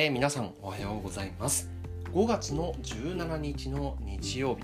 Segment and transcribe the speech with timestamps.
[0.00, 1.68] えー、皆さんおはようございます。
[2.14, 4.62] 5月の17日の日曜日。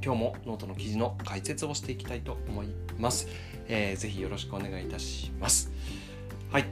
[0.00, 3.26] 今日もノートの記事の解説をしていきたいと思います、
[3.66, 5.72] えー、ぜひよろしくお願いいたします。
[6.52, 6.66] はい。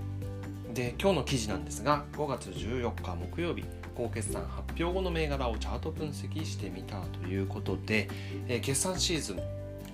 [0.73, 3.65] で今日の記事なんですが5月14日木曜日
[3.97, 8.09] 高決算発表後の銘柄をチャート分析してみたということで、
[8.47, 9.41] えー、決算シーズン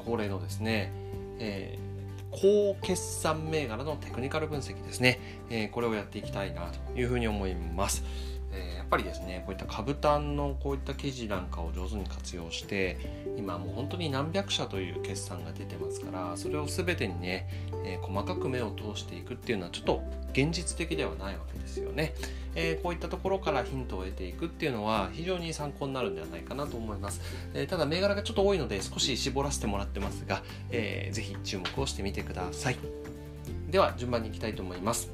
[0.04, 0.92] 恒例のですね、
[1.38, 1.89] えー
[2.30, 5.20] 高決算銘柄のテクニカル分析ですね、
[5.50, 8.04] えー、これをやっていきたいなというふうに思います。
[8.52, 12.98] えー、やっぱりですねこういった株単のこういった記事なんかを上手に活用して
[13.36, 17.48] 今もう本当に何百社という決算が出てますからそれを全てにね、
[17.84, 22.14] えー、細かく目を通していくっていうのはちょっと現実的ではないわけですよね、
[22.54, 27.20] えー、こういったところからヒントを得ていくっていうのは非常に参考になるんではないかなと思います、
[27.54, 32.76] えただ銘柄がちょっと多いので少し絞らせてもらってますが、えー、ぜひ注目をしてみてください。
[33.70, 35.10] では順番にいきたいと思います。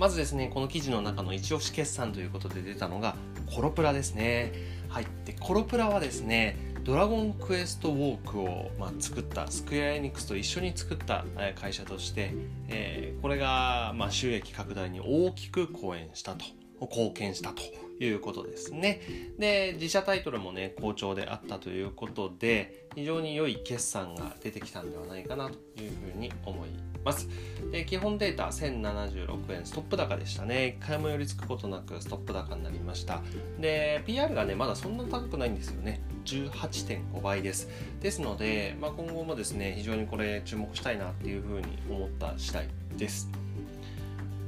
[0.00, 3.16] まずですねこの記事の中の一押し決算ということで出たのが
[3.54, 4.54] コロプラですね
[4.88, 12.32] はいでコロプラはですねドラゴンクエストウォークを、まあ、作ったスクエアエニックスと一緒に作った会社として、
[12.68, 16.46] えー、これが、まあ、収益拡大に大きく貢献したと
[16.80, 17.62] 貢献したと
[18.02, 19.02] いうことですね。
[19.38, 26.70] で、自社タイトルもね、好調であったということで、非常に良い決算が出てきたんではないかなというふうに思い
[27.04, 27.28] ます。
[27.72, 30.76] で基本データ1076円ストップ高でしたね。
[30.80, 33.22] 一回も寄り付くことなくストップ高になりました。
[33.58, 36.00] で、PR がね、まだそんな高くないんですよね。
[36.24, 37.68] 18.5倍です。
[38.00, 43.30] ですので、まあ、今後もですね、非常にこれ注目したいなっていうふうに思った次第です。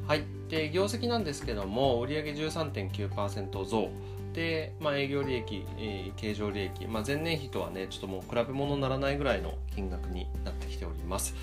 [0.06, 0.25] はい。
[0.48, 3.91] で、業績なんですけども、売上13.9%増。
[4.34, 11.34] で、まあ、営業利益、えー、経常利益、まあ、前年比とはね、ちょっともう比べ物にならないぐらいの金額になってきております。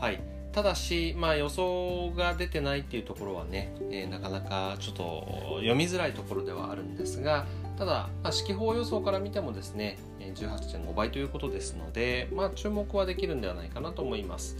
[0.00, 0.35] はい。
[0.56, 7.44] ただし、まあ、予想が出てないっていうところはね、えー、なかなかちょっと読みづらいところではあるんですが、
[7.76, 14.56] ただ、まあ、四季報予想から見てもですね、18.5倍ということですので、まあ、注目はできるんではないかなと思います。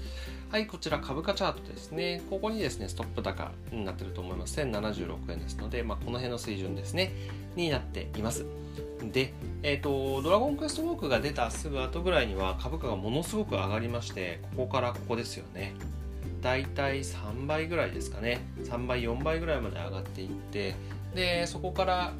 [0.48, 2.22] はい、こちら株価チャートですね。
[2.30, 4.60] ここにですね、ストップ高になってると思います。
[4.60, 7.12] 1076円ですので、まあ、この辺の水準ですね、
[7.56, 8.46] になっています。
[9.12, 15.74] で、えっ、ー、と、ドラゴンクエストウォークが出たすぐ後ぐらいには株価がものすごく上がりまして、ここからここですよね。
[16.42, 18.40] だいたい3倍ぐらいですかね。
[18.62, 20.76] 3倍、4倍ぐらいまで上がっていって、
[21.16, 22.12] でそこから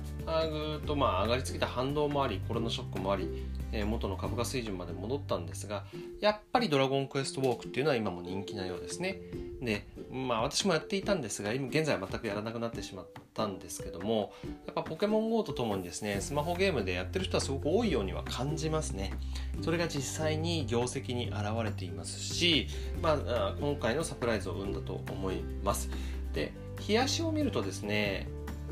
[0.49, 3.29] ぐっとまあ上がりすぎた反動もありコロナショックもあり、
[3.73, 5.85] えー、元の株価水準まで戻ったんですが
[6.21, 9.21] やっぱりドラゴンクエストウォークっていうのは今も人気なようですね。
[9.61, 14.33] でまあ私もやっていたんですが今現在は全くやらなくなってしまったんですけども
[14.67, 19.13] やっぱポケモン GO とともにですねスマホゲームでやってる人はすごく多いようには感じますね。
[19.63, 22.69] それが実際に業績に現れていますし、
[23.03, 25.91] まあ、今回のサプライズを生んだと思います。
[26.33, 26.53] で
[26.87, 28.29] 冷やしを見るとですね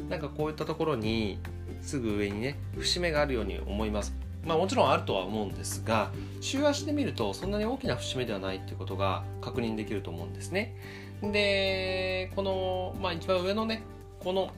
[0.09, 1.39] なんかこういったところに
[1.81, 4.15] すぐ上にね節目があるように思います。
[4.47, 6.11] まあもちろんあるとは思うんですが
[6.41, 10.77] 週足で見るとそんなに大きな節目ではないっていうことが確認できると思うんですね。
[11.23, 13.83] でこの、まあ、一番上のね
[14.21, 14.51] この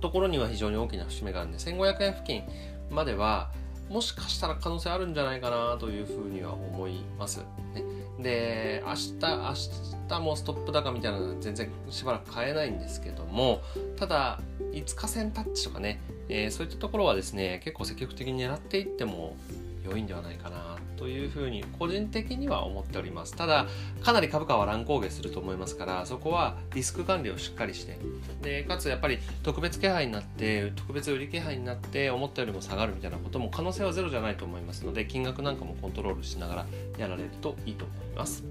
[0.00, 2.42] ところには非常に大きな節目があるんで1500円付近
[2.90, 3.50] までは
[3.88, 7.38] もしかしたら可能性あるんじゃないかなというふうには思います、
[7.74, 7.82] ね、
[8.20, 13.60] で明日明日もストップ高みたいなのは全然しばらく買えないんですけども
[13.96, 14.40] ただ
[14.72, 19.36] 5日線タッチとかね、えー、そういったところはですね結構積極的に狙っていっても
[19.84, 23.36] 良いんではないかなというふうに個人的には思っております。
[23.36, 23.66] ただ
[24.02, 27.98] かなり株価は乱高下すると思いますからそこはリスク管理をしっかりして
[28.42, 36.66] でかつやっぱり特別気配になって特別売り気配になって思ったよりも下がるみたいなことも可能性はゼロじゃないと思いますので金額なんかもコントロールしながら
[36.98, 38.44] やられるといいと思います。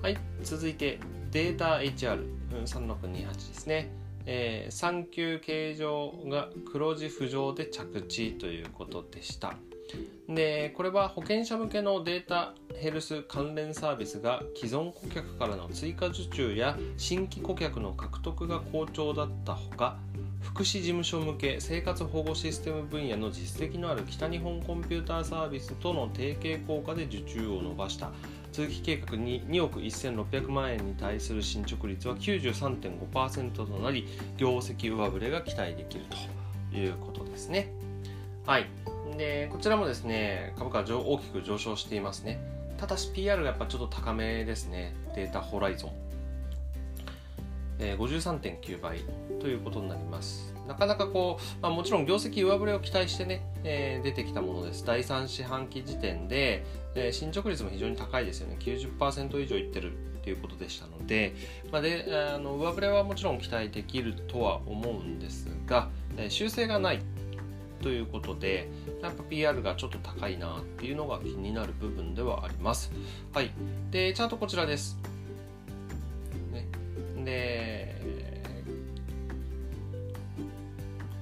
[0.00, 1.00] はい続いて
[1.32, 3.90] データ HR3628 ですね。
[4.26, 9.54] えー、産休形状が黒字浮上で着地ということでした。
[10.28, 19.98] でこれは保険者向けのデータヘルス関連サービスが既存顧客からの追加受注や新規顧客の獲得が好調だったほか
[20.42, 28.10] 福祉事務所向け生活保護システム分野の実績のある北日本コンピューターサービスとの提携効果で受注を伸ばした。
[28.58, 36.04] 通期計画に2億1600万円に対する進捗率は93.5%となり業績上振れが期待できる
[36.72, 37.70] ということですね。
[38.46, 38.66] はい。
[39.16, 42.40] でこちらもですね株価は大きく上昇していますね。
[42.78, 44.92] ただし PR がやっぱちょっと高めですね。
[45.14, 45.92] データホライゾン、
[47.78, 49.02] えー、53.9倍
[49.38, 50.57] ということになります。
[50.68, 61.34] なかなかこう、まあ、もちろん業績上振れを期待してね、えー、出てきたものです第3四半期時点で、えー、進捗率も非常に高いですよね90%以上いってるっていうことでしたので,、
[61.72, 62.04] まあで、
[62.34, 65.88] あの上振れはもちろん期待できるとは思うんですが、
[66.18, 67.00] えー、修正がない
[67.82, 68.68] ということで
[69.02, 72.90] やっぱ PR がちょっと高いなっていうのが気になる部分ではあります。
[73.32, 73.50] はい。
[73.90, 74.98] で、チャートこちらです。
[76.52, 76.66] ね、
[77.24, 77.94] で、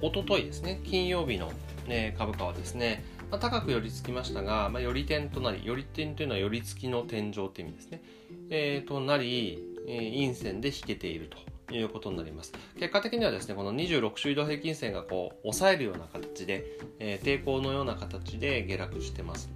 [0.01, 1.51] おとといですね、金曜日の、
[1.87, 8.01] ね、株価はですね、まあ、高く寄り付きましたが、まあ、寄り点となり、寄り点というのは寄り付きの天井という意味ですね。
[8.49, 11.29] えー、となり、えー、陰線で引けている
[11.67, 12.53] ということになります。
[12.79, 19.49] 結果的にはですね、この26週移動平均線がこう、抑えるような形で、えー、抵抗のような形で下落してます。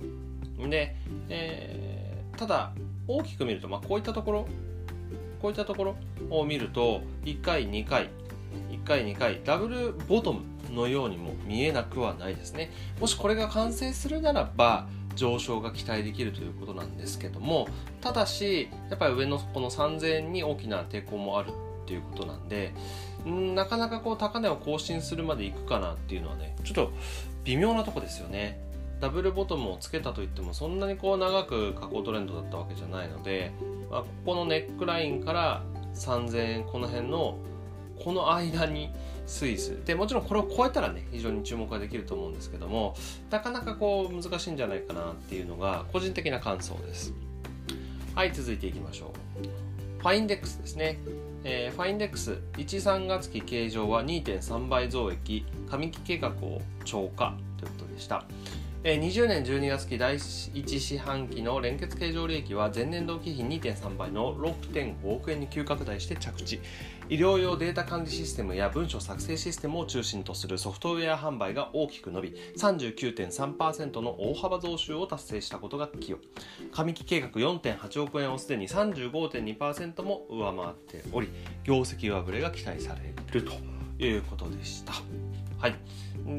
[0.58, 0.96] で、
[1.30, 2.74] えー、ただ、
[3.08, 4.48] 大きく見ると、まあ、こういったところ、
[5.42, 5.96] こういったところ
[6.30, 8.10] を見ると、1回、2回、
[8.72, 12.72] 1回2回ダブルボトムのようにも見えなくはないですね。
[13.00, 17.68] もしこれが完成するならば上昇が期待できるということなんですけども
[18.00, 22.74] ただしやっぱり上のこの3000円に大きな抵抗もあるっていうことなんで
[23.26, 26.92] なかなかこう高値を更新するまでいくかなっていうのはねちょっと
[27.44, 28.62] 微妙なとこですよね。
[29.00, 33.52] ダブルボトムをつけたといってもそんなにこう長く下降トレンドだったわけじゃないので、
[33.90, 35.64] まあ、ここのネックラインから
[35.96, 37.40] 3000円この辺の
[38.04, 38.90] この間に
[39.26, 39.84] スイス。
[39.86, 42.96] でもちろんこれを超えたらね非常に注目ができると思うんですけども
[43.30, 47.14] なかなかこう難しいんじゃないかなっていうのが個人的な感想です。
[48.16, 50.02] はい続いていきましょう。
[50.02, 50.98] ファインデックスですね。
[51.44, 58.26] えー、ファインデックス13月期計上は2.3倍増益上期計画を超過ということでした。
[58.84, 66.60] 20年12月期第1四半期の連結経常利益は前年同期比2.3倍の6.5億円に急拡大して着地。
[67.08, 76.20] 医療用データ管理システムや文書作成システムを中心とするソフトウェア販売が大きく伸び39.3%の大幅増収を達成したことが寄与
[76.72, 81.30] 上期計画4.8億円をすでに35.2%も上回っており
[81.64, 83.54] 業績上振れが期待されると
[84.04, 84.94] いうことでした。
[85.60, 85.76] はい。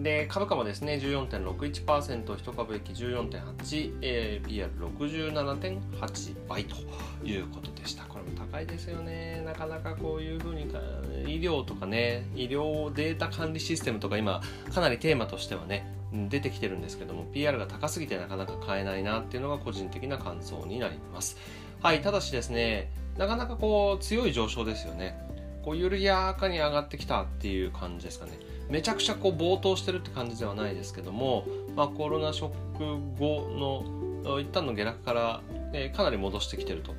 [0.01, 6.77] で株価もですね14.61%一株益14.8、えー、PR67.8 倍と
[7.25, 8.05] いうことでした。
[8.05, 9.43] これも高いですよね。
[9.45, 14.41] なかなかこういうふうに医療とかね医療データ管理システムとか今
[14.73, 21.37] かなりテーマとしてはね出てきてるんですけども PR が高すぎてなかなか買えないなっていうのが個人的な感想になります。
[21.83, 25.19] はいただしですねなかなかこう強い上昇ですよね。
[25.65, 28.33] こう緩やかに上がってきたっていう感じですかね。
[28.73, 31.45] めちゃくちゃこう暴騰してるって感じではないですけども、
[31.77, 33.85] まあ、コロナショック後
[34.25, 35.43] の一旦の下落から、
[35.75, 36.95] え、かなり戻してきてると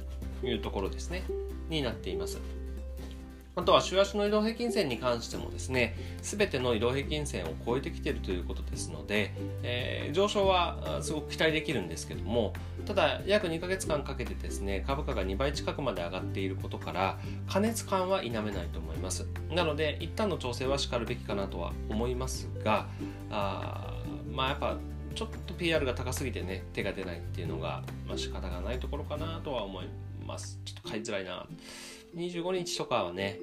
[0.45, 1.23] いうところですね
[1.69, 2.39] になっています。
[3.55, 12.53] あとは週足の移動平均線に関してもですね、すべての移動平均線を超えてきているということですので、えー、上昇はすごく期待できるんですけども、
[12.85, 19.27] ただ約2ヶ月間かけてですね、株価が2倍近くまで上がっていることから、過熱感は否めないと思います。
[19.51, 22.87] なので、一旦の調整はしかるべきかなとは思いますが、
[23.29, 24.01] あ
[24.31, 24.77] まあやっぱ
[25.13, 29.85] ちょっと PR が高すぎてね、手が出ないっていうのが、まあ、仕方がないところかなとは思い
[30.25, 30.59] ます。
[30.65, 31.45] ちょっと買いづらいな。
[32.15, 33.39] 25日とかはね、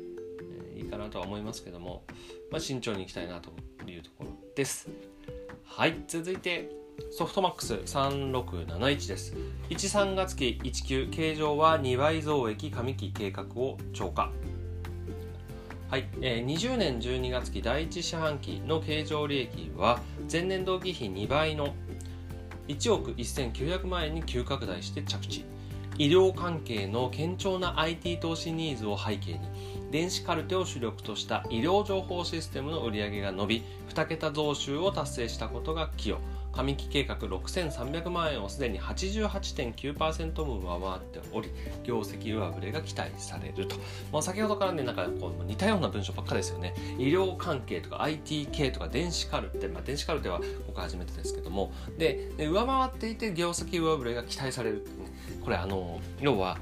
[0.75, 2.05] えー、いいかなとは思いますけども、
[2.51, 3.51] まあ、慎重にいきたいなと
[3.91, 4.89] いうところです。
[5.65, 6.71] はい、続いて
[7.11, 9.35] ソフトマックス3671です。
[9.71, 14.31] 13月期1級形状は2倍増益上期計画を超過。
[15.91, 20.01] はい、えー、20年12月期第1四半期の経常利益は
[20.31, 21.75] 前年同期比2倍の
[22.69, 25.45] 1億1900万円に急拡大して着地。
[26.01, 29.41] 医療関係の堅調な IT 投資ニーズを背景に
[29.91, 36.21] 電子カルテを主力とした医療情報システムの売り上げが伸び2桁増収を達成したことが寄与
[36.53, 41.51] 上期計画6300万円をすでに88.9%も上回っており
[41.85, 43.77] 業績上振れが期待されると、
[44.13, 46.75] まあ、先ほどからねなんかこう似たような文章ばっかですよね。
[46.99, 51.73] 医療関係とか IT 系とか電子カルテ、まあ、電子カルテは僕初めてですけども。
[51.99, 54.87] で上回っていて業績上振れが期待される、
[55.43, 56.59] これあの要は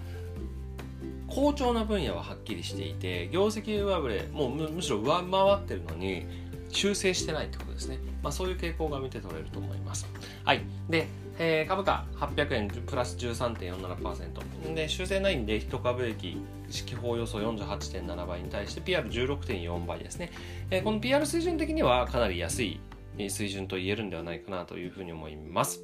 [1.28, 6.26] 好調な分野ははっきりしていて業績上振れもうむしろ上回ってるのに
[6.70, 10.06] 修正してないってことですね、まあ、そういう傾向が見て取れると思います。
[10.44, 10.62] はい。
[10.88, 11.06] で、
[11.38, 16.36] えー、株価800円プラス13.47%で修正ないんで1株益
[16.68, 20.30] 指揮法予想48.7倍に対して PR16.4 倍ですね、
[20.70, 22.80] えー、この PR 水準的にはかなり安い
[23.28, 25.82] 水準と言えるんではないかなというふうに思います。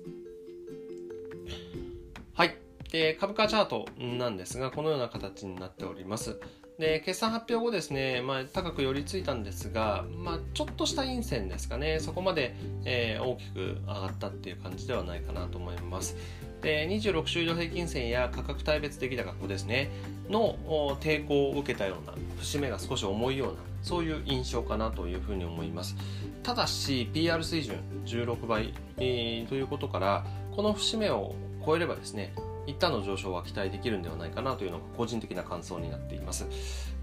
[2.35, 2.64] はい。
[2.95, 6.39] で株価チャートなんですがこのような形になっております。
[6.79, 11.99] で決算発表後ですね、まあ、高く寄りついたんですが、まあ、ちょっとした陰線ですかね。
[11.99, 16.17] そこまで、えー、大きく上がったっていう感じではないかなと思います。
[16.63, 19.91] で26週移動平均線や価格帯別出来高ここですね。
[20.31, 20.57] の
[21.01, 25.97] 抵抗を受けたような節目が少し重いようなそういう印象かなというふうに思います。
[26.45, 27.75] ただし PR 水準
[28.07, 30.25] 16倍、えー、ということから
[30.55, 31.35] この節目を
[31.67, 32.33] 超えればですね
[32.67, 36.47] 一旦の上昇は期待できるんではないかなというのが個人的な感想になっています。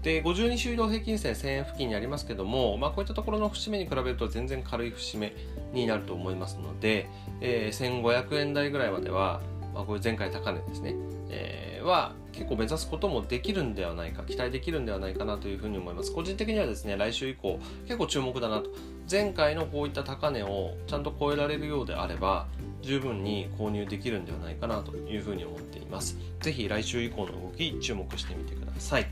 [0.02, 5.34] で、52週移動平均線1000円付近にありますけども、まあ、こういったところの節目に比べると全然軽い節目
[5.72, 7.08] になると思いますので、
[7.40, 9.40] えー、1500円台ぐらいまでは、
[9.74, 10.94] まあ、これ前回高値ですね、
[11.30, 16.12] えー、は結構目指すこともできるんではないか、期待できるんではないかなというふうに思います。
[16.12, 18.70] 個人的にはですね、来週以降結構注目だなと。
[19.10, 22.46] 前回のこういった高値をちゃんと超えられるようであれば、
[22.82, 26.16] 十分に購入できるんではないかなというふうに思っています。
[26.40, 29.06] ぜひ来週以降の動き注目してみてください。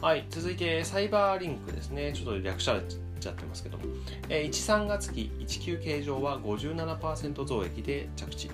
[0.00, 2.12] はい、続いてサイバーリンクですね。
[2.12, 3.84] ちょっと略しちゃってますけども、
[4.28, 8.50] えー、13月期19形状は57%増益で着地。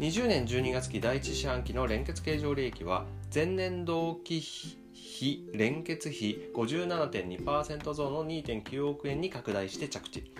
[0.00, 3.04] 20年12月期第1四半期の連結経常利益は
[3.34, 10.32] 前年同期比連結比57.2%増の2.9億円に拡大して着地。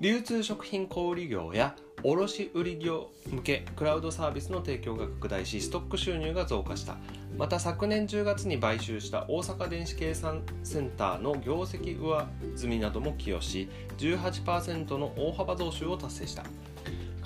[0.00, 6.96] 流通食品小売業や卸売業向けクラウドサービスの提供が拡大しストック収入が増加した
[7.38, 16.42] また昨年10月に買収した大阪電子計算センターの業績上積みなども寄与し18%の大幅増収を達成した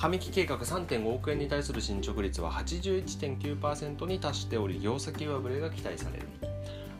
[0.01, 6.27] 上期計画3.5億円に対する進捗率は81.9%に達しており業績上振れが期待される。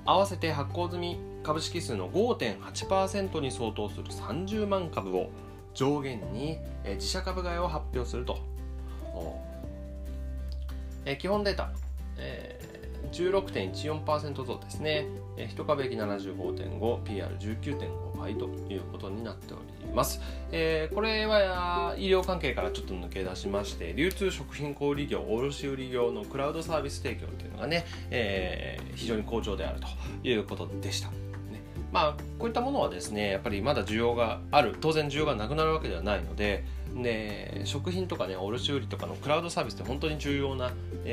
[0.05, 5.31] 合わせて発行済み株式数の5.8%に相当する30万株を
[5.73, 6.59] 上限に、
[6.97, 8.39] 自社株買いを発表すると、
[11.19, 11.73] 基本データ、
[12.19, 12.61] え
[13.13, 15.07] 16.14%増ですね、
[15.39, 20.21] 1株益 75.5PR19.5 倍ということになっております、ます。
[20.53, 29.87] えー、これは医療関係からちょっと抜け出しまして流通食品小売業卸売業のクラウドサービス提供というのがね、えー、非常に好調であると
[30.27, 31.11] いうことでした。
[31.93, 34.77] まあ、こういったものはですねやっぱりまだ需要がある。
[34.81, 40.71] 当然需要がなくなるわけではないのでで食品とかね卸売とかのクラウドサービスって本当に重要な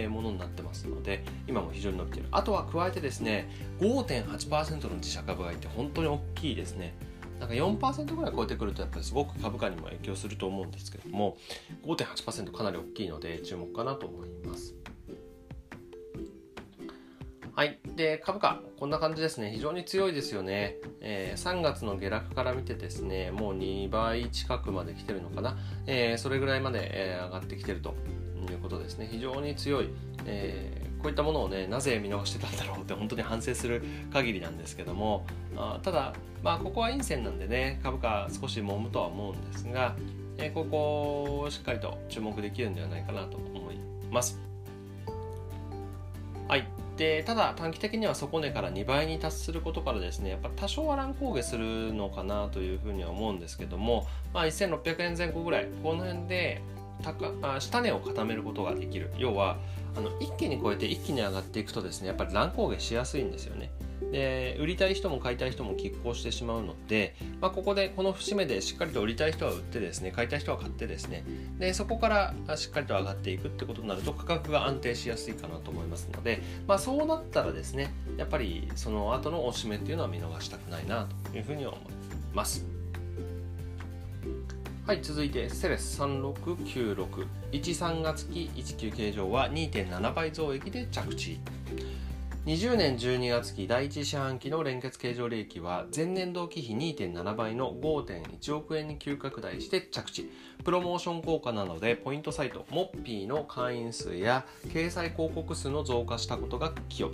[0.10, 2.30] ものになってますので今も非常に伸びている。
[2.32, 6.94] あとは加えてですね5.8%の自社株買いって本当に大きいですね。
[7.40, 11.38] なんか4%ぐらい超えてくるとやっぱりすごく株価にも影響すると思うんですけども
[11.86, 14.76] 5.8%かなり大きいので注目かなと思います。
[17.58, 17.80] はい。
[17.96, 19.50] で、株価、こんな感じですね。
[19.52, 20.76] 非常に強いですよね。
[21.02, 25.58] えー、3月の下落から見てですね、もう2倍近くまで来てるのかな。
[25.88, 27.96] えー、それぐらいまで、えー、上がってきてると
[28.52, 29.10] いうことですね。
[29.12, 29.90] 非常に強い。
[30.28, 35.26] えー、こういったものをね、なぜ見逃してたんだろうって本当に反省する限りなんですけども、
[35.56, 36.14] あただ、
[36.44, 39.96] まあ、ここは陰線なんでね、株価少し揉むとは思うんですが、
[40.38, 43.80] えここをしっかりと注目できるんではないかなと思い
[44.12, 44.40] ます。
[46.48, 46.68] はい。
[46.98, 56.62] でただ短期的には底値から2倍に達することからですねやっぱ多少は乱高下するのかなというふうには思うんですけども、まあ、1600円前後ぐらいこの辺で
[57.04, 59.58] 高あ下値を固めることができる要は
[59.98, 63.72] あの一気に超えて一気に上がっていくとですねやっぱり乱高下しやすいんですよね
[64.12, 71.24] で売りたい人も買いたい人も拮抗してしまうので、まあ、ここでこの節目でしっかりと売りたい人は売ってですね買いたい人は買ってですね
[71.58, 81.80] でそこからしっかりと上がっていくってことになると価格が安定しやすいかなと思いますので、まあ、そうなったらですねやっぱりその後のおしめっていうのは見逃したくないなというふうに思い
[82.34, 82.66] ます。
[84.88, 91.42] はい、続いてセレス3696 13月期19形状は2.7倍増益で着地。
[92.46, 100.32] 20年12月期第1四半期の連結経常利益は前年同期比2.7倍の5.1億円に急拡大して着地。
[100.64, 107.14] プロモーション効果などでポイントサイトモッピーの会員数や掲載広告数の増加したことが寄与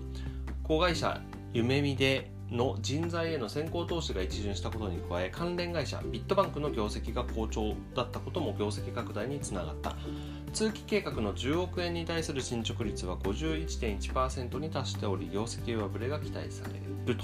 [0.61, 1.19] 子会社
[1.53, 9.95] 夢見での人材への先行投資が一巡したことに加え関連会社ビットバンクの業績が好調だったことも業績拡大につながった。
[10.53, 16.73] 通期計画の10億円に対する進捗率は51.1%に達しており業績上振れが期待され
[17.11, 17.17] る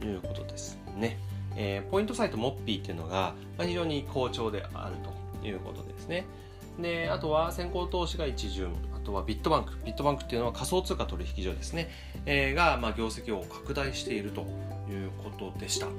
[0.00, 1.18] ということですね、
[1.56, 4.96] えー、ポイントサイトモッピーっていうのが非常に好調である
[5.42, 6.26] ということですね。
[6.80, 8.72] であとは先行投資が一巡。
[8.94, 9.72] あとはビットバンク。
[9.84, 11.88] ビットバンクっていうのは仮想通貨取引所ですね、
[12.26, 14.46] えー、が、まあ、業績を拡大していると。
[14.90, 15.92] いうことでした、ね。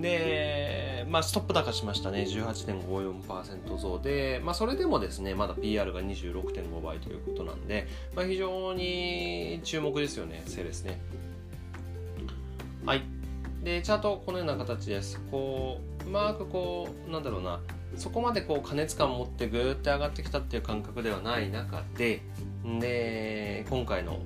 [0.00, 2.26] で、まあ、ストップ高しましたね。
[2.28, 10.42] 18.54%増で、まあ、それでもですねまだ PR が26.5倍ということなんで、まあ、非常に注目ですよね。
[10.46, 11.00] セールですね。
[12.84, 13.02] はい。
[13.62, 15.20] でチャートこのような形です。
[15.30, 17.60] こううまくこうなんだろうな。
[17.96, 22.22] そこまでこう加熱感を持ってぐーって上がってきたっていう感覚ではない中で
[22.80, 24.18] で今回の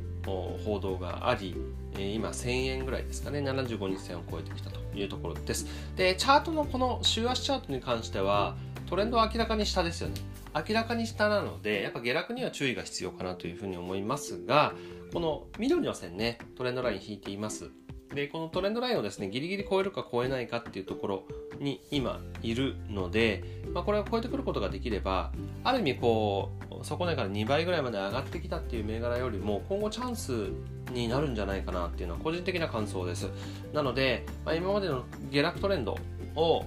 [0.65, 1.57] 報道があり
[1.97, 3.41] 今1000円ぐらいですかね。
[3.41, 5.67] 75日線を超えてきたというところです。
[5.97, 8.57] でチャートのこの週足チャートに関しては
[8.89, 10.15] トレンドは明らかに下ですよね。
[10.55, 14.73] 明らかに下なのでやっぱ下落には注意が必要かなというふうに思いますが
[15.13, 17.71] この緑の線ねトレンドライン引いています。
[18.15, 21.23] でこのトレンドラインをですねギリギリ超えるか超えないかっていうところ
[21.59, 23.45] に今いるので、
[23.75, 25.33] まあ、これを超えてくることができれば
[25.63, 30.49] ある意味こう底値から2倍ぐらいまで上がってきたっていう銘柄よりも今後チャンス
[30.93, 33.29] になるんじゃないかなっていうのは個人的な感想です。
[33.73, 35.97] なので、まあ、今までの下落トレンド
[36.37, 36.65] を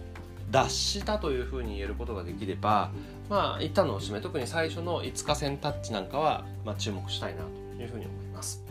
[0.52, 2.92] 脱したというふうに言えることができれば
[3.30, 7.44] まあ一旦のおしめ特に最初の5日線タッチなんかは、まあ、注目したいな
[7.78, 8.64] というふうに思います。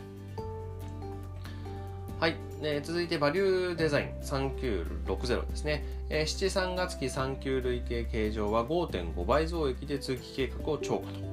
[2.20, 11.29] はい、えー、続いてバリューデザイン3960ですね、えー、7、3月期3級累計計上は5.5倍増益で通期計画を超過と。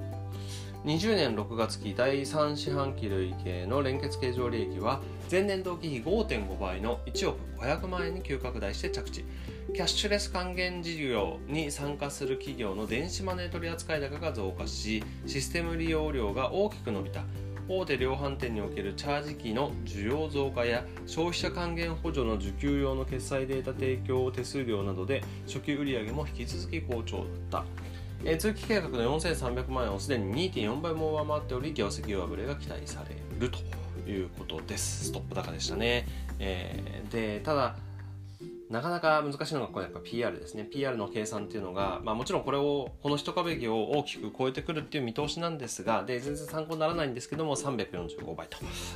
[0.86, 9.25] 20年6月期第3四半期累計の連結計上利益は前年同期比5.5倍の1億500万円に急拡大して着地。
[9.74, 17.24] キャッシュレス還元事業に参加する企業の電子マネー取扱高が増加しシステム利用量が大きく伸びた。
[17.69, 27.87] 大手量販店におけるチャージ機の需要増加や消費者還元補助の受給用の決済データ提供手数料などで初期売上も引き続き好調だった。
[28.24, 35.05] えー、通期計画の4300万円をすでに2.4倍も上回っており業績上振れが期待されるということです。
[35.05, 36.07] ストップ高でしたね、
[36.39, 37.75] えー、でただ
[38.69, 40.65] なかなか難しいのがこれやっぱ PR ですね。
[40.65, 48.47] PR の計算っていうのが、まあ、もちろんこれをこの一壁木を大きく超えてくるっていう見通しなんですがで全然参考にならないんですけども345倍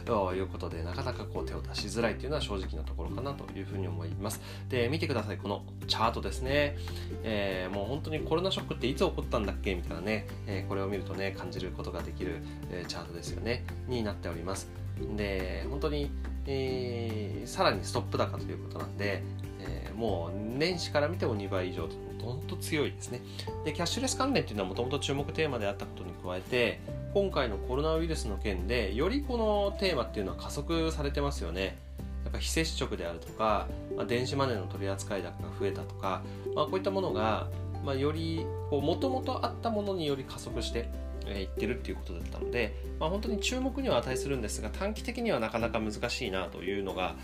[0.05, 4.41] ということでなかなかこう手を出しづらいっていうのは正直なところかなというふうに思います。
[4.67, 5.37] で見てください。
[5.37, 6.77] このチャートですね、
[7.23, 13.63] えー、もう本当にコロナショックっていつ起こったんだっけみたいなね、えー、これを見るとね感じることができる、えー、チャートですよね。
[13.87, 14.69] になっております。
[15.15, 16.11] で本当に
[16.47, 19.23] えー、さらにストップ高ということなんで、
[19.67, 23.21] えー、もう年始から見ても2倍以上と本当強いですね。
[23.65, 26.79] でキャッシュレス関連っていうのはもともと注目テーマであったことに加えて
[27.13, 31.77] 今回のコロナウイルスの件でよりこのテーマっていうのは加速されてますよね。
[32.23, 36.21] やっぱ非接触であるとか、まあ、電子マネーの取り扱い高が増えたとか、
[36.55, 37.47] まあ、こういったものが、
[37.83, 40.87] まあ、よりもともとあったものにより加速して
[41.25, 47.15] 言ってるっていうことだったので、まあ、本当に注目には値するんですが短期的にはなかなか難しいなというのが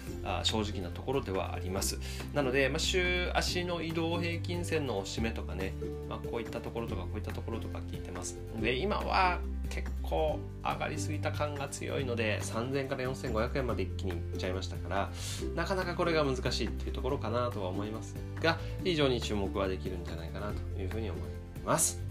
[0.43, 1.99] 正直なところではあります。
[2.33, 5.73] なので、まあ、週足の移動平均線の締めとかね、
[6.09, 8.37] まあ、こういったところとかこういったところとか聞いてます。
[8.61, 15.09] で今は結構上がりすぎた感が強いので3000から4500円まで一気にいっちゃいましたから
[15.55, 21.21] なかなかこれが難しいっていうところかなとは思いますが非常に注目はできるんじゃないかなというふうに思い
[21.65, 22.01] ます。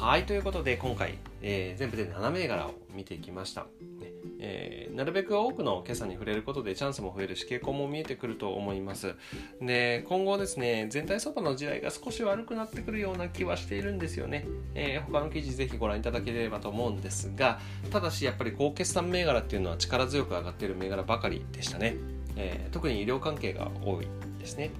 [0.00, 3.64] はい、ということで今回、えー、全部で7銘柄を見ていきました。
[4.00, 9.14] ねえー、なるべく多くの今朝に触れることでチャンスも増えるし傾向も見えてくると思います。
[9.60, 14.46] で、今後ですね、全体相場の時代が少し悪くなってくるような気はしているんですよね。
[14.74, 17.60] えー、他の記事ぜひご覧いただければと思うんですが、
[17.90, 21.96] ただしやっぱり高決算銘柄っていうのは力強く上がっている銘柄ばかりでしたね。
[22.36, 24.06] えー、特に医療関係が多い
[24.38, 24.70] ですね。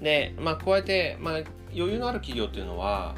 [0.00, 1.34] で、まあ、加えて、まあ、
[1.74, 3.14] 余裕のある企業っていうのは、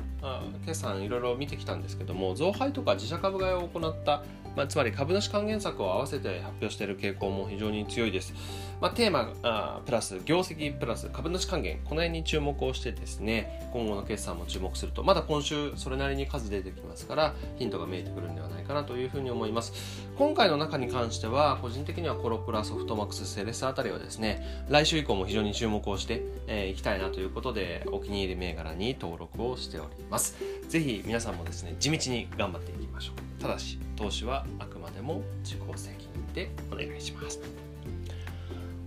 [0.65, 4.23] 決算いろいろ見てきたんですけども増配とか自社株買いを行った
[4.57, 8.35] まあ、つまり株主還元策を合わせて発表している傾向も非常に強いです。
[8.81, 15.03] まあ、テーマあプラス業績プラス株主還元この辺に注目をしてですね今後の決算も注目すると。
[15.03, 19.73] まだ今週それなりに数出てきますからヒントが見えてくるんではないかなというふうに思います。
[20.17, 30.37] 今回の中に関しては個人的にはコロプラソフトマックスセレスあたりはですね来週以降も非常に注目をしてい、えー、きたいなということでお気に入り銘柄に登録をしております。
[30.69, 33.43] ぜひ皆さんもですね地道に頑張っていきましょう。
[33.43, 37.41] ただし投資はあくまでも自己責任でお願いします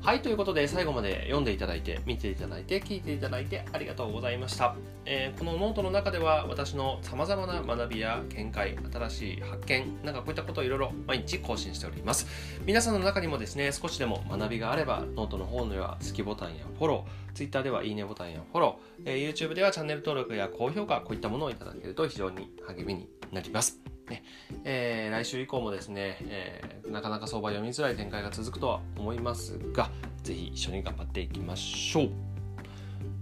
[0.02, 4.76] はい、ということで最後まで読んでいただいて、見ていただいて、聞いていただいてありがとうございました。
[5.06, 12.28] えー、このノートの中では私の様々な学びや見解、新しい発見、なんかこういったことをいろいろ毎日更新しております。
[12.66, 23.99] 皆さんの中にもですね、少しでも学びがあれば、ノートの方には好きボタンやフォロー、Twitter ではいいねボタンやフォロー、えー、YouTube ではチャンネル登録や高評価、こういったものをいただけると非常に励みになります。
[24.10, 24.24] ね
[24.64, 29.90] えー、来週以降もですね、えー、なかなか相場読みづらい展開が続くとは思いますが、
[30.24, 32.10] 是非一緒に頑張っていきましょう。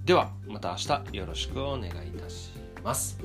[0.06, 0.78] では、また明
[1.12, 2.52] 日よろしくお願いいたし
[2.84, 3.20] ます。